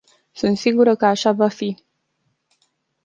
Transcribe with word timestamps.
Sunt 0.31 0.57
sigură 0.57 0.95
că 0.95 1.05
așa 1.05 1.31
va 1.31 1.47
fi. 1.47 1.85